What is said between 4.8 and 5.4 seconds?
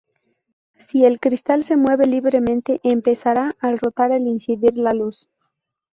luz.